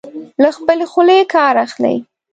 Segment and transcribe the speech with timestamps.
[0.41, 1.95] له خپلې خولې کار اخلي.